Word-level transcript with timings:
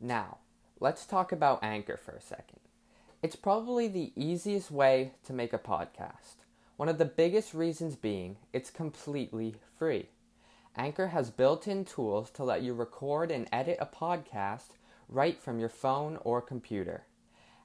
Now, 0.00 0.38
let's 0.78 1.06
talk 1.06 1.32
about 1.32 1.64
Anchor 1.64 1.96
for 1.96 2.12
a 2.12 2.20
second. 2.20 2.60
It's 3.22 3.36
probably 3.36 3.88
the 3.88 4.12
easiest 4.14 4.70
way 4.70 5.12
to 5.24 5.32
make 5.32 5.52
a 5.52 5.58
podcast. 5.58 6.44
One 6.76 6.90
of 6.90 6.98
the 6.98 7.06
biggest 7.06 7.54
reasons 7.54 7.96
being 7.96 8.36
it's 8.52 8.70
completely 8.70 9.56
free. 9.78 10.10
Anchor 10.76 11.08
has 11.08 11.30
built 11.30 11.66
in 11.66 11.86
tools 11.86 12.30
to 12.32 12.44
let 12.44 12.60
you 12.62 12.74
record 12.74 13.30
and 13.30 13.48
edit 13.50 13.78
a 13.80 13.86
podcast 13.86 14.76
right 15.08 15.40
from 15.40 15.58
your 15.58 15.70
phone 15.70 16.18
or 16.22 16.42
computer. 16.42 17.06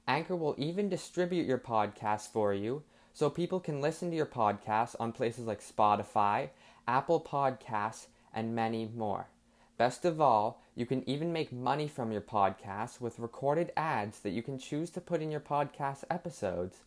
Anchor 0.08 0.36
will 0.36 0.56
even 0.58 0.88
distribute 0.88 1.46
your 1.46 1.58
podcast 1.58 2.32
for 2.32 2.54
you 2.54 2.84
so 3.14 3.30
people 3.30 3.60
can 3.60 3.82
listen 3.82 4.10
to 4.10 4.16
your 4.16 4.26
podcast 4.26 4.96
on 5.00 5.12
places 5.12 5.46
like 5.46 5.62
Spotify, 5.62 6.50
Apple 6.88 7.20
Podcasts, 7.20 8.08
and 8.34 8.56
many 8.56 8.90
more. 8.96 9.28
Best 9.82 10.06
of 10.06 10.22
all, 10.22 10.62
you 10.76 10.86
can 10.86 11.04
even 11.10 11.34
make 11.34 11.52
money 11.52 11.88
from 11.88 12.12
your 12.12 12.22
podcast 12.22 13.02
with 13.02 13.18
recorded 13.18 13.72
ads 13.76 14.20
that 14.20 14.30
you 14.30 14.44
can 14.44 14.60
choose 14.60 14.92
to 14.92 15.02
put 15.02 15.24
in 15.24 15.32
your 15.32 15.40
podcast 15.40 16.04
episodes, 16.08 16.82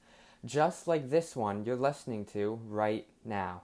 just 0.45 0.87
like 0.87 1.11
this 1.11 1.35
one 1.35 1.65
you're 1.65 1.75
listening 1.75 2.25
to 2.27 2.61
right 2.69 3.05
now. 3.25 3.63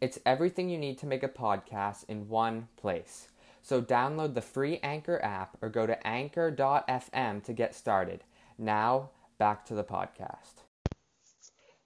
It's 0.00 0.18
everything 0.26 0.68
you 0.68 0.78
need 0.78 0.98
to 0.98 1.06
make 1.06 1.22
a 1.22 1.28
podcast 1.28 2.06
in 2.08 2.28
one 2.28 2.66
place. 2.76 3.28
So 3.62 3.80
download 3.80 4.34
the 4.34 4.42
free 4.42 4.80
Anchor 4.82 5.22
app 5.22 5.56
or 5.62 5.68
go 5.68 5.86
to 5.86 6.04
anchor.fm 6.04 7.44
to 7.44 7.52
get 7.52 7.76
started. 7.76 8.24
Now, 8.58 9.10
back 9.38 9.64
to 9.66 9.74
the 9.74 9.84
podcast. 9.84 10.64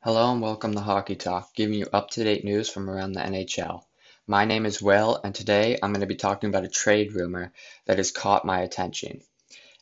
Hello 0.03 0.33
and 0.33 0.41
welcome 0.41 0.73
to 0.73 0.81
Hockey 0.81 1.17
Talk, 1.17 1.55
giving 1.55 1.79
you 1.79 1.89
up 1.93 2.09
to 2.13 2.25
date 2.25 2.43
news 2.43 2.71
from 2.71 2.89
around 2.89 3.13
the 3.13 3.21
NHL. 3.21 3.83
My 4.29 4.45
name 4.45 4.67
is 4.67 4.83
Will, 4.83 5.21
and 5.23 5.33
today 5.33 5.79
I'm 5.81 5.93
going 5.93 6.01
to 6.01 6.07
be 6.07 6.17
talking 6.17 6.49
about 6.49 6.65
a 6.65 6.69
trade 6.69 7.13
rumor 7.13 7.53
that 7.85 7.99
has 7.99 8.11
caught 8.11 8.45
my 8.45 8.63
attention, 8.63 9.23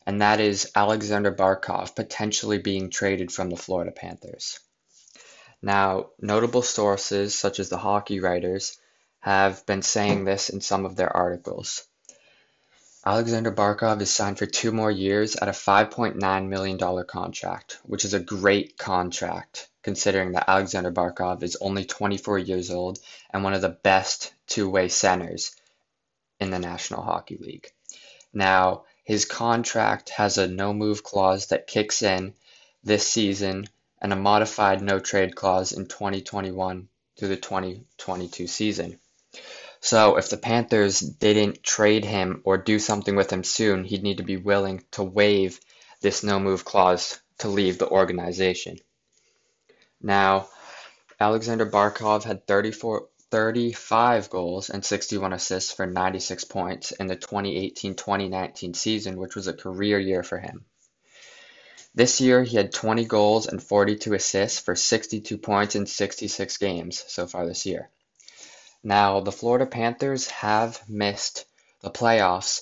and 0.07 0.21
that 0.21 0.39
is 0.39 0.71
Aleksander 0.75 1.33
Barkov 1.33 1.97
potentially 1.97 2.59
being 2.59 2.91
traded 2.91 3.33
from 3.33 3.49
the 3.49 3.57
Florida 3.57 3.91
Panthers. 3.91 4.61
Now, 5.63 6.11
notable 6.21 6.61
sources 6.61 7.35
such 7.35 7.59
as 7.59 7.71
the 7.71 7.79
hockey 7.79 8.21
writers 8.21 8.79
have 9.21 9.65
been 9.65 9.81
saying 9.81 10.27
this 10.27 10.51
in 10.51 10.61
some 10.61 10.85
of 10.85 10.95
their 10.95 11.17
articles. 11.17 11.89
Aleksander 13.07 13.53
Barkov 13.53 14.01
is 14.01 14.11
signed 14.11 14.39
for 14.39 14.47
two 14.47 14.73
more 14.73 14.91
years 14.91 15.37
at 15.37 15.49
a 15.49 15.53
$5.9 15.53 16.49
million 16.49 17.05
contract, 17.05 17.79
which 17.83 18.07
is 18.07 18.15
a 18.15 18.21
great 18.21 18.79
contract 18.79 19.69
considering 19.83 20.33
that 20.33 20.49
Aleksander 20.49 20.91
Barkov 20.91 21.43
is 21.43 21.59
only 21.61 21.85
24 21.85 22.39
years 22.39 22.71
old 22.71 22.99
and 23.31 23.45
one 23.45 23.53
of 23.53 23.61
the 23.61 23.69
best 23.69 24.33
two 24.47 24.71
way 24.71 24.89
centers 24.89 25.55
in 26.41 26.49
the 26.49 26.59
National 26.59 27.03
Hockey 27.03 27.37
League. 27.37 27.71
Now, 28.33 28.85
his 29.05 29.27
contract 29.27 30.09
has 30.09 30.39
a 30.39 30.49
no 30.49 30.73
move 30.73 31.03
clause 31.03 31.49
that 31.49 31.67
kicks 31.67 32.01
in 32.01 32.33
this 32.83 33.07
season 33.07 33.67
and 34.01 34.15
a 34.15 34.17
modified 34.17 34.81
no 34.81 34.99
trade 34.99 35.37
clause 35.37 35.73
in 35.73 35.85
2021 35.87 36.89
through 37.19 37.29
the 37.29 37.37
2022 37.37 38.47
season. 38.47 38.99
So 39.85 40.17
if 40.17 40.31
the 40.31 40.39
Panthers 40.39 40.99
didn't 41.01 41.63
trade 41.63 42.07
him 42.07 42.41
or 42.45 42.57
do 42.57 42.79
something 42.79 43.17
with 43.17 43.31
him 43.31 43.45
soon, 43.45 43.85
he'd 43.85 44.03
need 44.03 44.17
to 44.17 44.23
be 44.23 44.39
willing 44.39 44.83
to 44.93 45.03
waive 45.03 45.61
this 46.01 46.25
no 46.25 46.41
move 46.41 46.65
clause 46.65 47.21
to 47.41 47.49
leave 47.49 47.77
the 47.77 47.91
organization. 47.91 48.79
Now, 50.01 50.49
Aleksander 51.21 51.67
Barkov 51.67 52.25
had 52.25 52.47
34, 52.47 53.09
35 53.31 54.31
goals 54.31 54.71
and 54.71 54.83
61 54.83 55.35
assists 55.35 55.75
for 55.75 55.85
96 55.85 56.45
points 56.45 56.93
in 56.93 57.07
the 57.07 57.17
2018-2019 57.17 58.75
season, 58.75 59.19
which 59.19 59.37
was 59.37 59.49
a 59.49 59.53
career 59.53 59.99
year 59.99 60.23
for 60.23 60.39
him. 60.39 60.65
This 61.95 62.23
year, 62.23 62.43
he 62.43 62.57
had 62.57 62.73
20 62.73 63.05
goals 63.05 63.47
and 63.49 63.63
42 63.63 64.15
assists 64.15 64.61
for 64.61 64.77
62 64.77 65.37
points 65.37 65.75
in 65.75 65.85
66 65.85 66.57
games 66.57 67.05
so 67.07 67.27
far 67.27 67.47
this 67.47 67.67
year. 67.67 67.91
Now, 68.87 69.21
the 69.21 69.33
Florida 69.33 69.65
Panthers 69.65 70.29
have 70.29 70.87
missed 70.87 71.47
the 71.81 71.91
playoffs 71.91 72.61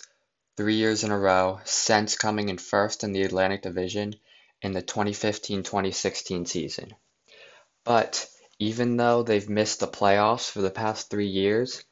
three 0.57 0.77
years 0.77 1.03
in 1.03 1.11
a 1.11 1.19
row 1.19 1.59
since 1.65 2.17
coming 2.17 2.49
in 2.49 2.59
first 2.59 3.03
in 3.03 3.13
the 3.13 3.25
Atlantic 3.25 3.63
Division 3.63 4.15
in 4.63 4.71
the 4.71 4.83
2015-2016 4.83 6.47
season. 6.47 6.95
But 7.83 8.29
even 8.61 8.97
though 8.97 9.25
they've 9.25 9.49
missed 9.49 9.81
the 9.81 9.89
playoffs 9.89 10.49
for 10.49 10.61
the 10.61 10.71
past 10.71 11.11
three 11.11 11.27
years, 11.27 11.85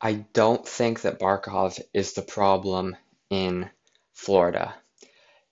I 0.00 0.14
don't 0.32 0.66
think 0.66 1.02
that 1.02 1.18
Barkov 1.18 1.78
is 1.92 2.14
the 2.14 2.22
problem 2.22 2.96
in 3.28 3.68
Florida. 4.14 4.74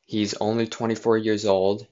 He's 0.07 0.33
only 0.41 0.69
24 0.69 1.19
years 1.19 1.45
old. 1.45 1.87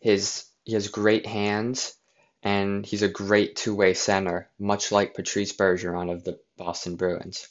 His 0.00 0.46
he 0.64 0.72
has 0.72 0.88
great 0.88 1.26
hands 1.26 1.94
and 2.42 2.86
he's 2.86 3.02
a 3.02 3.08
great 3.08 3.56
two-way 3.56 3.94
center, 3.94 4.48
much 4.58 4.92
like 4.92 5.14
Patrice 5.14 5.52
Bergeron 5.52 6.10
of 6.10 6.24
the 6.24 6.38
Boston 6.56 6.96
Bruins. 6.96 7.48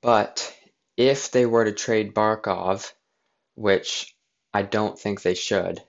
But 0.00 0.54
if 0.96 1.30
they 1.30 1.46
were 1.46 1.64
to 1.64 1.72
trade 1.72 2.14
Barkov, 2.14 2.92
which 3.54 4.14
I 4.52 4.62
don't 4.62 4.98
think 4.98 5.22
they 5.22 5.34
should, 5.34 5.82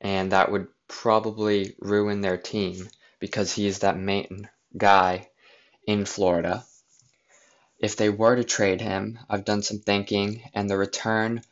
and 0.00 0.32
that 0.32 0.50
would 0.50 0.68
probably 0.88 1.74
ruin 1.80 2.20
their 2.20 2.36
team 2.36 2.88
because 3.18 3.52
he 3.52 3.66
is 3.66 3.80
that 3.80 3.98
main 3.98 4.48
guy 4.76 5.28
in 5.86 6.04
Florida. 6.04 6.64
If 7.78 7.96
they 7.96 8.08
were 8.08 8.36
to 8.36 8.44
trade 8.44 8.80
him, 8.80 9.18
I've 9.28 9.44
done 9.44 9.62
some 9.62 9.78
thinking, 9.78 10.42
and 10.54 10.68
the 10.68 10.78
return 10.78 11.42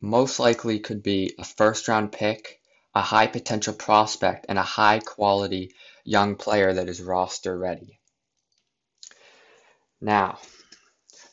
most 0.00 0.38
likely 0.38 0.80
could 0.80 1.02
be 1.02 1.34
a 1.38 1.44
first 1.44 1.88
round 1.88 2.12
pick 2.12 2.60
a 2.94 3.00
high 3.00 3.26
potential 3.26 3.74
prospect, 3.74 4.46
and 4.48 4.58
a 4.58 4.62
high 4.62 4.98
quality 4.98 5.74
young 6.04 6.36
player 6.36 6.72
that 6.72 6.88
is 6.88 7.00
roster 7.00 7.56
ready. 7.56 7.98
Now, 10.00 10.38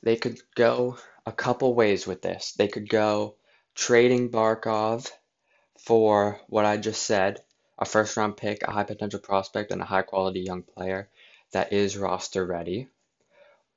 they 0.04 0.16
could 0.16 0.40
go 0.56 0.98
a 1.26 1.32
couple 1.32 1.74
ways 1.74 2.08
with 2.08 2.22
this. 2.22 2.54
They 2.54 2.68
could 2.68 2.88
go 2.88 3.36
trading 3.76 4.30
Barkov 4.30 5.12
for 5.80 6.40
what 6.48 6.66
I 6.66 6.78
just 6.78 7.04
said 7.04 7.42
a 7.78 7.86
first 7.86 8.18
round 8.18 8.36
pick, 8.38 8.62
a 8.64 8.72
high 8.72 8.84
potential 8.84 9.20
prospect, 9.20 9.72
and 9.72 9.82
a 9.82 9.86
high 9.86 10.02
quality 10.02 10.42
young 10.42 10.64
player 10.64 11.10
that 11.54 11.72
is 11.72 11.98
roster 11.98 12.46
ready. 12.46 12.90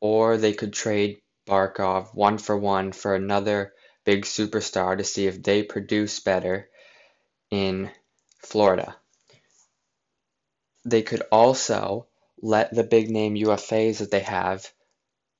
Or 0.00 0.37
they 0.37 0.53
could 0.53 0.72
trade 0.72 1.22
Barkov 1.47 2.14
one 2.14 2.38
for 2.38 2.56
one 2.56 2.93
for 2.93 3.14
another 3.14 3.72
big 4.04 4.25
superstar 4.25 4.99
to 4.99 5.04
see 5.04 5.26
if 5.26 5.43
they 5.43 5.62
produce 5.62 6.19
better 6.20 6.69
in 7.53 7.91
Florida. 8.39 8.97
They 10.85 11.03
could 11.03 11.23
also 11.31 12.09
let 12.41 12.75
the 12.75 12.83
big 12.83 13.11
name 13.11 13.35
UFAs 13.37 13.99
that 13.99 14.11
they 14.11 14.21
have 14.21 14.69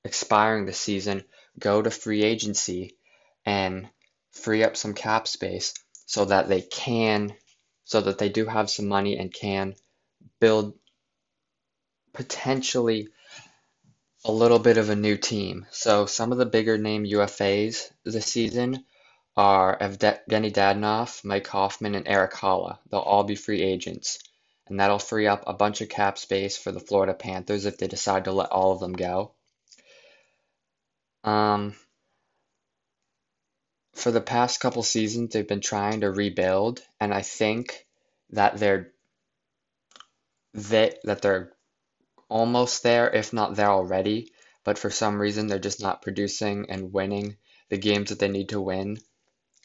expiring 0.05 0.65
this 0.65 0.79
season 0.79 1.25
go 1.59 1.81
to 1.81 1.89
free 1.89 2.23
agency 2.23 2.95
and 3.45 3.89
free 4.31 4.63
up 4.63 4.77
some 4.77 4.93
cap 4.93 5.27
space 5.27 5.73
so 6.05 6.25
that 6.25 6.47
they 6.47 6.61
can 6.61 7.33
so 7.83 7.99
that 7.99 8.19
they 8.19 8.29
do 8.29 8.45
have 8.45 8.69
some 8.69 8.87
money 8.87 9.17
and 9.17 9.33
can 9.33 9.73
build 10.39 10.73
potentially 12.13 13.09
a 14.23 14.31
little 14.31 14.59
bit 14.59 14.77
of 14.77 14.89
a 14.89 14.95
new 14.95 15.17
team. 15.17 15.65
So 15.71 16.05
some 16.05 16.31
of 16.31 16.37
the 16.37 16.45
bigger 16.45 16.77
name 16.77 17.05
UFAs 17.05 17.91
this 18.05 18.27
season 18.27 18.85
are 19.35 19.77
Evgeny 19.79 20.53
Dadonov, 20.53 21.23
Mike 21.23 21.47
Hoffman, 21.47 21.95
and 21.95 22.07
Eric 22.07 22.33
Haula. 22.33 22.77
They'll 22.89 22.99
all 22.99 23.23
be 23.23 23.35
free 23.35 23.61
agents. 23.61 24.19
And 24.67 24.79
that'll 24.79 24.99
free 24.99 25.27
up 25.27 25.43
a 25.47 25.53
bunch 25.53 25.81
of 25.81 25.89
cap 25.89 26.17
space 26.17 26.57
for 26.57 26.71
the 26.71 26.79
Florida 26.79 27.13
Panthers 27.13 27.65
if 27.65 27.77
they 27.77 27.87
decide 27.87 28.25
to 28.25 28.31
let 28.31 28.51
all 28.51 28.71
of 28.71 28.79
them 28.79 28.93
go. 28.93 29.33
Um, 31.23 31.75
for 33.93 34.11
the 34.11 34.21
past 34.21 34.59
couple 34.59 34.83
seasons, 34.83 35.33
they've 35.33 35.47
been 35.47 35.61
trying 35.61 36.01
to 36.01 36.11
rebuild, 36.11 36.81
and 36.99 37.13
I 37.13 37.21
think 37.21 37.85
that 38.31 38.57
they're 38.57 38.91
they, 40.53 40.95
that 41.03 41.21
they're 41.21 41.51
almost 42.29 42.83
there, 42.83 43.09
if 43.09 43.33
not 43.33 43.55
there 43.55 43.69
already. 43.69 44.31
But 44.63 44.77
for 44.77 44.89
some 44.89 45.19
reason, 45.19 45.47
they're 45.47 45.59
just 45.59 45.81
not 45.81 46.01
producing 46.01 46.69
and 46.69 46.93
winning 46.93 47.37
the 47.69 47.77
games 47.77 48.09
that 48.09 48.19
they 48.19 48.29
need 48.29 48.49
to 48.49 48.61
win 48.61 48.99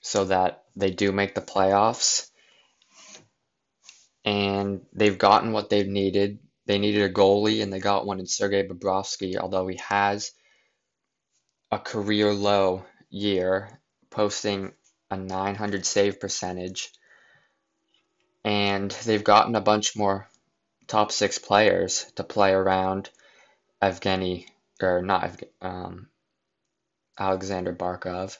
so 0.02 0.24
that 0.26 0.64
they 0.76 0.90
do 0.90 1.12
make 1.12 1.34
the 1.34 1.40
playoffs. 1.40 2.30
And 4.24 4.82
they've 4.92 5.18
gotten 5.18 5.52
what 5.52 5.70
they've 5.70 5.86
needed. 5.86 6.38
They 6.66 6.78
needed 6.78 7.02
a 7.02 7.12
goalie, 7.12 7.62
and 7.62 7.72
they 7.72 7.80
got 7.80 8.06
one 8.06 8.20
in 8.20 8.26
Sergei 8.26 8.66
Bobrovsky, 8.66 9.36
although 9.36 9.66
he 9.66 9.80
has 9.88 10.32
a 11.70 11.78
career 11.78 12.32
low 12.32 12.84
year, 13.10 13.80
posting 14.10 14.72
a 15.10 15.16
900 15.16 15.86
save 15.86 16.20
percentage. 16.20 16.92
And 18.44 18.90
they've 18.90 19.24
gotten 19.24 19.54
a 19.54 19.60
bunch 19.60 19.96
more 19.96 20.28
top 20.86 21.12
six 21.12 21.38
players 21.38 22.10
to 22.16 22.24
play 22.24 22.52
around 22.52 23.10
Evgeny, 23.82 24.46
or 24.82 25.02
not, 25.02 25.42
um, 25.60 26.08
Aleksander 27.18 27.74
Barkov, 27.74 28.38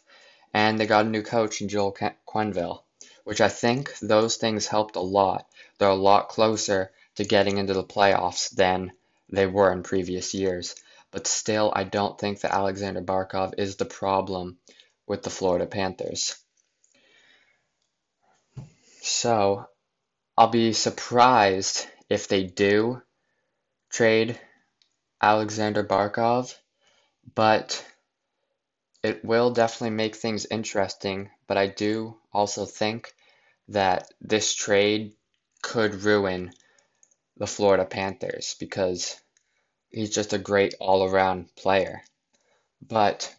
and 0.53 0.79
they 0.79 0.87
got 0.87 1.07
a 1.07 1.09
new 1.09 1.23
coach 1.23 1.61
in 1.61 1.69
Joel 1.69 1.97
Quenneville, 2.27 2.83
which 3.25 3.41
I 3.41 3.49
think 3.49 3.99
those 3.99 4.37
things 4.37 4.67
helped 4.67 4.97
a 4.97 5.01
lot. 5.01 5.47
They're 5.79 5.89
a 5.89 5.95
lot 5.95 6.29
closer 6.29 6.93
to 7.17 7.25
getting 7.25 7.59
into 7.59 7.75
the 7.75 7.85
playoffs 7.85 8.51
than 8.51 8.93
they 9.29 9.47
were 9.47 9.73
in 9.73 9.83
previous 9.83 10.35
years. 10.35 10.75
But 11.11 11.27
still, 11.27 11.73
I 11.75 11.85
don't 11.85 12.19
think 12.19 12.41
that 12.41 12.53
Aleksander 12.53 13.03
Barkov 13.03 13.55
is 13.59 13.77
the 13.77 13.85
problem 13.85 14.59
with 15.07 15.23
the 15.23 15.31
Florida 15.31 15.67
Panthers. 15.67 16.37
So, 19.01 19.67
I'll 20.37 20.49
be 20.49 20.73
surprised 20.73 21.87
if 22.09 22.29
they 22.29 22.45
do 22.45 23.03
trade 23.91 24.39
Aleksander 25.23 25.83
Barkov, 25.83 26.55
but 27.35 27.85
it 29.09 29.25
will 29.25 29.51
definitely 29.51 29.97
make 29.97 30.17
things 30.17 30.47
interesting. 30.51 31.31
But 31.47 31.57
I 31.57 31.67
do 31.67 32.19
also 32.33 32.67
think 32.67 33.13
that 33.69 34.11
this 34.21 34.55
trade 34.55 35.15
could 35.63 36.03
ruin 36.03 36.53
the 37.37 37.47
Florida 37.47 37.85
Panthers 37.85 38.55
because 38.61 39.19
he's 39.91 40.15
just 40.15 40.33
a 40.33 40.39
great 40.39 40.75
all 40.79 41.05
around 41.05 41.55
player. 41.57 42.03
But 42.83 43.35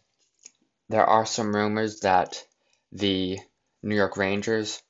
there 0.88 1.06
are 1.06 1.26
some 1.26 1.54
rumors 1.54 2.00
that 2.00 2.44
the 2.92 3.38
New 3.82 3.94
York 3.94 4.16
Rangers 4.16 4.82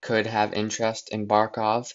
could 0.00 0.26
have 0.26 0.54
interest 0.54 1.08
in 1.10 1.26
Barkov. 1.26 1.92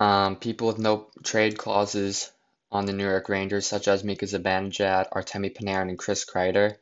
Um, 0.00 0.36
people 0.36 0.66
with 0.66 0.78
no 0.78 1.10
trade 1.22 1.56
clauses 1.56 2.32
on 2.72 2.86
the 2.86 2.92
New 2.92 3.04
York 3.04 3.28
Rangers, 3.28 3.66
such 3.66 3.86
as 3.86 4.02
Mika 4.02 4.24
Zibanejad, 4.24 5.10
Artemi 5.10 5.54
Panarin, 5.54 5.90
and 5.90 5.98
Chris 5.98 6.24
Kreider, 6.24 6.76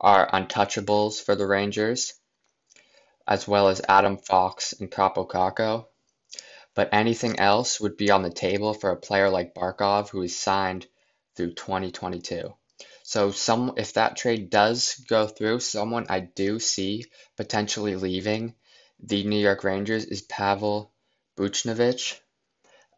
are 0.00 0.28
untouchables 0.28 1.22
for 1.22 1.36
the 1.36 1.46
Rangers, 1.46 2.14
as 3.26 3.46
well 3.46 3.68
as 3.68 3.80
Adam 3.88 4.18
Fox 4.18 4.74
and 4.74 4.90
Kaapo 4.90 5.26
Kakko. 5.26 5.86
But 6.74 6.90
anything 6.92 7.38
else 7.38 7.80
would 7.80 7.96
be 7.96 8.10
on 8.10 8.22
the 8.22 8.30
table 8.30 8.74
for 8.74 8.90
a 8.90 8.96
player 8.96 9.30
like 9.30 9.54
Barkov, 9.54 10.10
who 10.10 10.22
is 10.22 10.36
signed 10.36 10.86
through 11.36 11.54
2022. 11.54 12.52
So 13.04 13.30
some 13.30 13.74
if 13.76 13.92
that 13.92 14.16
trade 14.16 14.50
does 14.50 14.96
go 15.08 15.28
through, 15.28 15.60
someone 15.60 16.06
I 16.08 16.20
do 16.20 16.58
see 16.58 17.04
potentially 17.36 17.94
leaving 17.94 18.54
the 18.98 19.22
New 19.22 19.38
York 19.38 19.62
Rangers 19.62 20.04
is 20.04 20.22
Pavel 20.22 20.92
Buchnevich. 21.36 22.18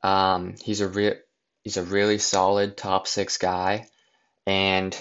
Um, 0.03 0.55
he's 0.63 0.81
a 0.81 0.89
real 0.89 1.15
he's 1.69 1.77
a 1.77 1.83
really 1.83 2.17
solid 2.17 2.79
top 2.79 3.07
six 3.07 3.37
guy, 3.37 3.87
and 4.47 4.99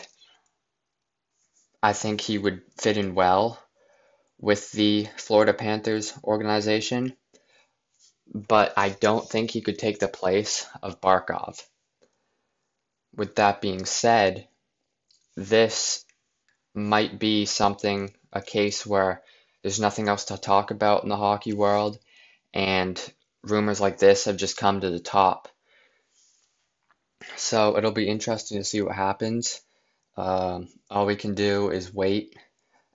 I 1.82 1.94
think 1.94 2.20
he 2.20 2.38
would 2.38 2.62
fit 2.78 2.98
in 2.98 3.16
well 3.16 3.58
with 4.38 4.74
the 4.74 5.08
Florida 5.16 5.54
Panthers 5.54 6.14
organization. 6.26 7.16
But 8.34 8.74
I 8.76 8.90
don't 8.90 9.26
think 9.30 9.50
he 9.50 9.62
could 9.62 9.80
take 9.80 10.00
the 10.00 10.10
place 10.10 10.68
of 10.84 11.00
Barkov. 11.00 11.58
With 13.16 13.36
that 13.36 13.62
being 13.62 13.86
said, 13.86 14.50
this 15.38 16.04
might 16.76 17.18
be 17.18 17.46
something, 17.46 18.14
a 18.34 18.42
case 18.42 18.86
where 18.86 19.24
there's 19.62 19.80
nothing 19.80 20.10
else 20.10 20.26
to 20.26 20.38
talk 20.38 20.72
about 20.72 21.04
in 21.04 21.08
the 21.08 21.16
hockey 21.16 21.54
world, 21.54 21.98
and 22.54 23.02
rumors 23.42 23.80
like 23.80 24.00
this 24.00 24.26
have 24.26 24.36
just 24.36 24.58
come 24.58 24.82
to 24.82 24.90
the 24.90 25.00
top. 25.00 25.48
So 27.36 27.78
it'll 27.78 27.92
be 27.92 28.08
interesting 28.08 28.58
to 28.58 28.64
see 28.64 28.82
what 28.82 28.96
happens. 28.96 29.62
Um, 30.16 30.70
all 30.90 31.06
we 31.06 31.16
can 31.16 31.36
do 31.36 31.70
is 31.70 31.94
wait 31.94 32.36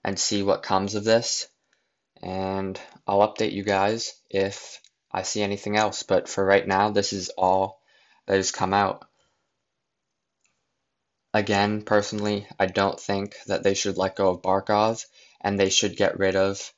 and 0.03 0.19
see 0.19 0.43
what 0.43 0.63
comes 0.63 0.95
of 0.95 1.03
this, 1.03 1.47
and 2.21 2.79
I'll 3.07 3.27
update 3.27 3.53
you 3.53 3.63
guys 3.63 4.13
if 4.29 4.81
I 5.11 5.21
see 5.23 5.41
anything 5.41 5.77
else. 5.77 6.03
But 6.03 6.27
for 6.27 6.43
right 6.43 6.67
now, 6.67 6.89
this 6.89 7.13
is 7.13 7.29
all 7.29 7.81
that 8.27 8.35
has 8.35 8.51
come 8.51 8.73
out. 8.73 9.05
Again, 11.33 11.81
personally, 11.81 12.47
I 12.59 12.67
don't 12.67 12.99
think 12.99 13.35
that 13.47 13.63
they 13.63 13.73
should 13.73 13.97
let 13.97 14.15
go 14.15 14.29
of 14.29 14.41
Barkov 14.41 15.05
and 15.41 15.59
they 15.59 15.69
should 15.69 15.97
get 15.97 16.19
rid 16.19 16.35
of, 16.35 16.71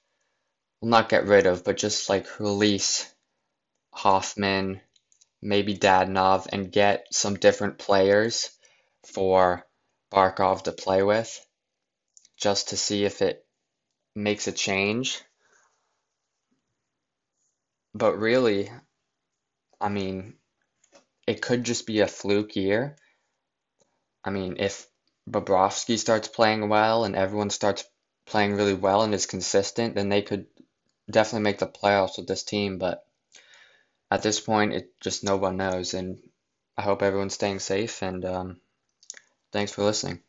well, 0.80 0.90
not 0.90 1.10
get 1.10 1.26
rid 1.26 1.46
of, 1.46 1.64
but 1.64 1.78
just 1.78 2.10
like 2.10 2.40
release 2.40 3.12
Hoffman, 3.92 4.82
maybe 5.46 5.78
Dadonov, 5.78 6.48
and 6.52 6.72
get 6.72 7.08
some 7.12 7.36
different 7.36 7.78
players 7.78 8.50
for 9.14 9.66
Barkov 10.12 10.64
to 10.64 10.72
play 10.72 11.04
with 11.04 11.46
just 12.38 12.70
to 12.70 12.78
see 12.78 13.06
if 13.06 13.22
it 13.22 13.46
makes 14.16 14.48
a 14.48 14.52
change. 14.52 15.22
But 17.94 18.18
really, 18.18 18.72
I 19.80 19.90
mean, 19.90 20.36
it 21.28 21.42
could 21.42 21.64
just 21.64 21.88
be 21.88 22.02
a 22.02 22.08
fluke 22.08 22.56
year 22.56 22.98
I 24.26 24.32
mean, 24.32 24.58
if 24.58 24.88
Bobrovsky 25.30 26.00
starts 26.00 26.28
playing 26.28 26.68
well 26.68 27.06
and 27.06 27.16
everyone 27.16 27.52
starts 27.52 27.86
playing 28.26 28.56
really 28.56 28.74
well 28.74 29.04
and 29.04 29.14
is 29.14 29.28
consistent, 29.28 29.94
then 29.94 30.10
they 30.10 30.24
could 30.24 30.48
definitely 31.10 31.44
make 31.44 31.60
the 31.60 31.68
playoffs 31.68 32.18
with 32.18 32.28
this 32.28 32.44
team. 32.44 32.80
But 32.80 33.05
at 34.12 34.24
this 34.24 34.40
point, 34.40 34.74
it 34.74 35.00
just 35.02 35.24
no 35.24 35.38
one 35.38 35.58
knows. 35.58 35.94
And 35.94 36.20
I 36.78 36.84
hope 36.84 37.02
everyone's 37.04 37.36
staying 37.36 37.60
safe. 37.60 38.02
And 38.04 38.26
um, 38.26 38.62
thanks 39.54 39.74
for 39.74 39.84
listening. 39.84 40.25